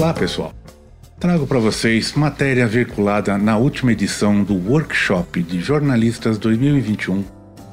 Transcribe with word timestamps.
Olá, 0.00 0.14
pessoal. 0.14 0.54
Trago 1.18 1.46
para 1.46 1.58
vocês 1.58 2.14
matéria 2.14 2.66
veiculada 2.66 3.36
na 3.36 3.58
última 3.58 3.92
edição 3.92 4.42
do 4.42 4.54
Workshop 4.54 5.42
de 5.42 5.60
Jornalistas 5.60 6.38
2021, 6.38 7.22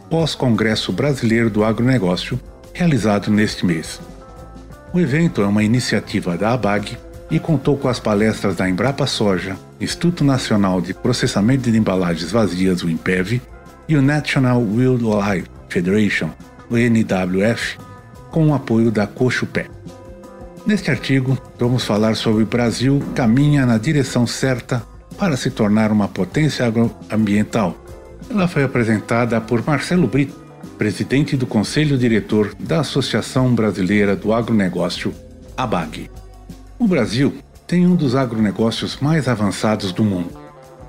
pós-Congresso 0.09 0.91
Brasileiro 0.91 1.49
do 1.49 1.63
Agronegócio, 1.63 2.37
realizado 2.73 3.31
neste 3.31 3.65
mês. 3.65 4.01
O 4.93 4.99
evento 4.99 5.41
é 5.41 5.45
uma 5.45 5.63
iniciativa 5.63 6.37
da 6.37 6.51
ABAG 6.51 6.97
e 7.31 7.39
contou 7.39 7.77
com 7.77 7.87
as 7.87 7.97
palestras 7.97 8.57
da 8.57 8.69
Embrapa 8.69 9.07
Soja, 9.07 9.55
Instituto 9.79 10.25
Nacional 10.25 10.81
de 10.81 10.93
Processamento 10.93 11.71
de 11.71 11.77
Embalagens 11.77 12.29
Vazias, 12.29 12.83
o 12.83 12.89
IMPEV, 12.89 13.41
e 13.87 13.95
o 13.95 14.01
National 14.01 14.61
Wildlife 14.61 15.47
Federation, 15.69 16.31
o 16.69 16.75
NWF, 16.75 17.77
com 18.29 18.49
o 18.49 18.53
apoio 18.53 18.91
da 18.91 19.07
Cochupé. 19.07 19.76
Neste 20.67 20.91
artigo, 20.91 21.37
vamos 21.57 21.85
falar 21.85 22.17
sobre 22.17 22.43
o 22.43 22.45
Brasil 22.45 23.01
caminha 23.15 23.65
na 23.65 23.77
direção 23.77 24.27
certa 24.27 24.83
para 25.17 25.37
se 25.37 25.49
tornar 25.49 25.93
uma 25.93 26.09
potência 26.09 26.65
agroambiental. 26.65 27.73
Ela 28.29 28.49
foi 28.49 28.65
apresentada 28.65 29.39
por 29.39 29.65
Marcelo 29.65 30.07
Brito, 30.07 30.35
presidente 30.77 31.37
do 31.37 31.47
Conselho 31.47 31.97
Diretor 31.97 32.53
da 32.59 32.81
Associação 32.81 33.55
Brasileira 33.55 34.13
do 34.13 34.33
Agronegócio, 34.33 35.13
ABAG. 35.55 36.11
O 36.77 36.85
Brasil 36.85 37.33
tem 37.65 37.87
um 37.87 37.95
dos 37.95 38.13
agronegócios 38.13 38.97
mais 38.99 39.29
avançados 39.29 39.93
do 39.93 40.03
mundo. 40.03 40.37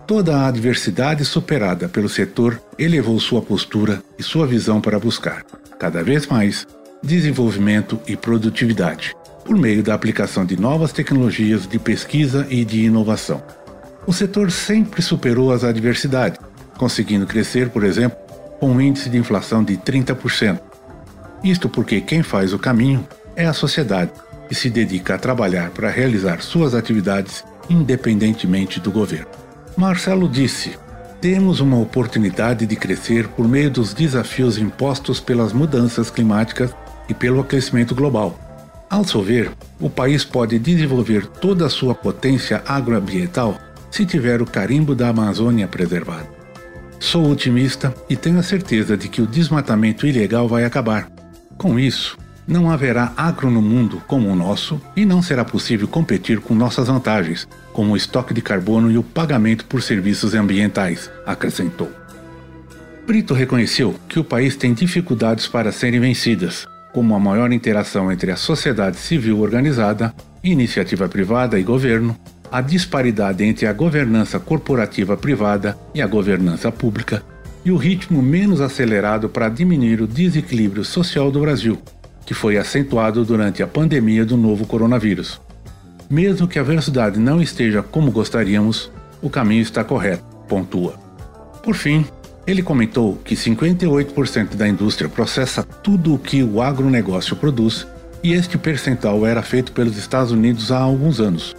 Toda 0.08 0.38
a 0.38 0.48
adversidade 0.48 1.24
superada 1.24 1.88
pelo 1.88 2.08
setor 2.08 2.60
elevou 2.76 3.20
sua 3.20 3.40
postura 3.40 4.02
e 4.18 4.24
sua 4.24 4.44
visão 4.44 4.80
para 4.80 4.98
buscar, 4.98 5.44
cada 5.78 6.02
vez 6.02 6.26
mais, 6.26 6.66
desenvolvimento 7.00 8.00
e 8.08 8.16
produtividade 8.16 9.14
por 9.48 9.56
meio 9.56 9.82
da 9.82 9.94
aplicação 9.94 10.44
de 10.44 10.60
novas 10.60 10.92
tecnologias 10.92 11.66
de 11.66 11.78
pesquisa 11.78 12.46
e 12.50 12.66
de 12.66 12.84
inovação. 12.84 13.42
O 14.06 14.12
setor 14.12 14.50
sempre 14.50 15.00
superou 15.00 15.50
as 15.50 15.64
adversidades, 15.64 16.38
conseguindo 16.76 17.26
crescer, 17.26 17.70
por 17.70 17.82
exemplo, 17.82 18.18
com 18.60 18.72
um 18.72 18.78
índice 18.78 19.08
de 19.08 19.16
inflação 19.16 19.64
de 19.64 19.74
30%. 19.78 20.60
Isto 21.42 21.66
porque 21.66 21.98
quem 22.02 22.22
faz 22.22 22.52
o 22.52 22.58
caminho 22.58 23.08
é 23.34 23.46
a 23.46 23.54
sociedade, 23.54 24.10
que 24.50 24.54
se 24.54 24.68
dedica 24.68 25.14
a 25.14 25.18
trabalhar 25.18 25.70
para 25.70 25.88
realizar 25.88 26.42
suas 26.42 26.74
atividades 26.74 27.42
independentemente 27.70 28.78
do 28.78 28.90
governo. 28.90 29.28
Marcelo 29.78 30.28
disse: 30.28 30.78
temos 31.22 31.60
uma 31.60 31.78
oportunidade 31.78 32.66
de 32.66 32.76
crescer 32.76 33.26
por 33.28 33.48
meio 33.48 33.70
dos 33.70 33.94
desafios 33.94 34.58
impostos 34.58 35.20
pelas 35.20 35.54
mudanças 35.54 36.10
climáticas 36.10 36.70
e 37.08 37.14
pelo 37.14 37.40
aquecimento 37.40 37.94
global 37.94 38.38
ao 38.90 39.04
seu 39.04 39.22
ver, 39.22 39.50
o 39.78 39.90
país 39.90 40.24
pode 40.24 40.58
desenvolver 40.58 41.26
toda 41.26 41.66
a 41.66 41.70
sua 41.70 41.94
potência 41.94 42.62
agroambiental 42.66 43.58
se 43.90 44.06
tiver 44.06 44.40
o 44.40 44.46
carimbo 44.46 44.94
da 44.94 45.08
Amazônia 45.08 45.66
preservado. 45.66 46.28
Sou 47.00 47.30
otimista 47.30 47.94
e 48.08 48.16
tenho 48.16 48.38
a 48.38 48.42
certeza 48.42 48.96
de 48.96 49.08
que 49.08 49.22
o 49.22 49.26
desmatamento 49.26 50.06
ilegal 50.06 50.48
vai 50.48 50.64
acabar. 50.64 51.08
Com 51.56 51.78
isso, 51.78 52.18
não 52.46 52.70
haverá 52.70 53.12
agro 53.16 53.50
no 53.50 53.60
mundo 53.60 54.02
como 54.06 54.28
o 54.28 54.34
nosso 54.34 54.80
e 54.96 55.04
não 55.04 55.22
será 55.22 55.44
possível 55.44 55.86
competir 55.86 56.40
com 56.40 56.54
nossas 56.54 56.88
vantagens, 56.88 57.46
como 57.72 57.92
o 57.92 57.96
estoque 57.96 58.32
de 58.32 58.40
carbono 58.40 58.90
e 58.90 58.96
o 58.96 59.02
pagamento 59.02 59.66
por 59.66 59.82
serviços 59.82 60.34
ambientais, 60.34 61.10
acrescentou. 61.26 61.90
Brito 63.06 63.32
reconheceu 63.34 63.94
que 64.08 64.18
o 64.18 64.24
país 64.24 64.56
tem 64.56 64.74
dificuldades 64.74 65.46
para 65.46 65.72
serem 65.72 66.00
vencidas, 66.00 66.66
como 66.92 67.14
a 67.14 67.20
maior 67.20 67.52
interação 67.52 68.10
entre 68.10 68.30
a 68.30 68.36
sociedade 68.36 68.96
civil 68.96 69.40
organizada, 69.40 70.14
iniciativa 70.42 71.08
privada 71.08 71.58
e 71.58 71.62
governo, 71.62 72.16
a 72.50 72.60
disparidade 72.60 73.44
entre 73.44 73.66
a 73.66 73.72
governança 73.72 74.38
corporativa 74.38 75.16
privada 75.16 75.76
e 75.94 76.00
a 76.00 76.06
governança 76.06 76.72
pública, 76.72 77.22
e 77.64 77.70
o 77.70 77.76
ritmo 77.76 78.22
menos 78.22 78.60
acelerado 78.60 79.28
para 79.28 79.48
diminuir 79.48 80.00
o 80.00 80.06
desequilíbrio 80.06 80.84
social 80.84 81.30
do 81.30 81.40
Brasil, 81.40 81.78
que 82.24 82.32
foi 82.34 82.56
acentuado 82.56 83.24
durante 83.24 83.62
a 83.62 83.66
pandemia 83.66 84.24
do 84.24 84.36
novo 84.36 84.66
coronavírus. 84.66 85.40
Mesmo 86.08 86.48
que 86.48 86.58
a 86.58 86.62
velocidade 86.62 87.18
não 87.18 87.42
esteja 87.42 87.82
como 87.82 88.10
gostaríamos, 88.10 88.90
o 89.20 89.28
caminho 89.28 89.62
está 89.62 89.84
correto, 89.84 90.24
pontua. 90.48 90.94
Por 91.62 91.74
fim, 91.74 92.06
ele 92.48 92.62
comentou 92.62 93.16
que 93.16 93.34
58% 93.34 94.54
da 94.54 94.66
indústria 94.66 95.06
processa 95.06 95.62
tudo 95.62 96.14
o 96.14 96.18
que 96.18 96.42
o 96.42 96.62
agronegócio 96.62 97.36
produz 97.36 97.86
e 98.24 98.32
este 98.32 98.56
percentual 98.56 99.26
era 99.26 99.42
feito 99.42 99.70
pelos 99.70 99.98
Estados 99.98 100.32
Unidos 100.32 100.72
há 100.72 100.78
alguns 100.78 101.20
anos. 101.20 101.54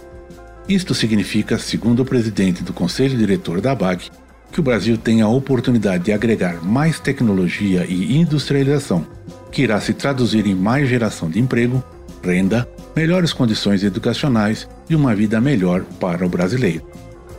Isto 0.68 0.92
significa, 0.92 1.60
segundo 1.60 2.00
o 2.00 2.04
presidente 2.04 2.64
do 2.64 2.72
conselho 2.72 3.16
diretor 3.16 3.60
da 3.60 3.72
BAG, 3.72 4.10
que 4.50 4.58
o 4.58 4.64
Brasil 4.64 4.98
tem 4.98 5.22
a 5.22 5.28
oportunidade 5.28 6.04
de 6.04 6.12
agregar 6.12 6.60
mais 6.60 6.98
tecnologia 6.98 7.86
e 7.88 8.16
industrialização, 8.16 9.06
que 9.52 9.62
irá 9.62 9.80
se 9.80 9.94
traduzir 9.94 10.44
em 10.44 10.56
mais 10.56 10.88
geração 10.88 11.30
de 11.30 11.38
emprego, 11.38 11.84
renda, 12.20 12.68
melhores 12.96 13.32
condições 13.32 13.84
educacionais 13.84 14.68
e 14.88 14.96
uma 14.96 15.14
vida 15.14 15.40
melhor 15.40 15.84
para 16.00 16.26
o 16.26 16.28
brasileiro. 16.28 16.84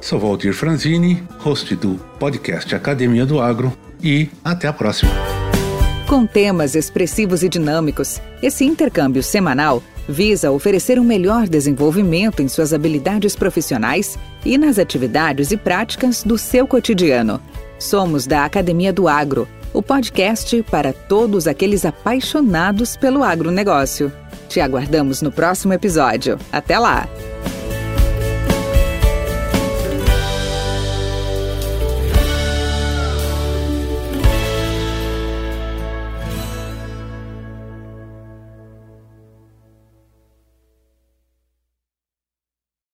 Sou 0.01 0.19
Valdir 0.19 0.51
Franzini, 0.51 1.23
host 1.37 1.75
do 1.75 1.93
podcast 2.17 2.73
Academia 2.73 3.23
do 3.23 3.39
Agro 3.39 3.71
e 4.03 4.27
até 4.43 4.67
a 4.67 4.73
próxima. 4.73 5.11
Com 6.09 6.25
temas 6.25 6.75
expressivos 6.75 7.43
e 7.43 7.47
dinâmicos, 7.47 8.19
esse 8.41 8.65
intercâmbio 8.65 9.21
semanal 9.21 9.81
visa 10.09 10.51
oferecer 10.51 10.99
um 10.99 11.03
melhor 11.03 11.47
desenvolvimento 11.47 12.41
em 12.41 12.47
suas 12.47 12.73
habilidades 12.73 13.35
profissionais 13.35 14.17
e 14.43 14.57
nas 14.57 14.79
atividades 14.79 15.51
e 15.51 15.57
práticas 15.57 16.23
do 16.23 16.37
seu 16.37 16.65
cotidiano. 16.65 17.39
Somos 17.77 18.25
da 18.25 18.43
Academia 18.43 18.91
do 18.91 19.07
Agro, 19.07 19.47
o 19.71 19.83
podcast 19.83 20.63
para 20.63 20.91
todos 20.91 21.47
aqueles 21.47 21.85
apaixonados 21.85 22.97
pelo 22.97 23.23
agronegócio. 23.23 24.11
Te 24.49 24.59
aguardamos 24.59 25.21
no 25.21 25.31
próximo 25.31 25.73
episódio. 25.73 26.39
Até 26.51 26.77
lá! 26.77 27.07